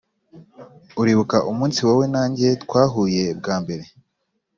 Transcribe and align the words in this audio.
uribuka 1.01 1.37
umunsi 1.51 1.79
wowe 1.87 2.05
na 2.13 2.23
njye 2.29 2.49
twahuye 2.63 3.23
bwa 3.39 3.55
mbere? 3.63 3.83